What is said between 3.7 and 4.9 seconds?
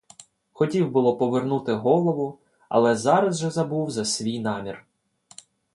за свій намір.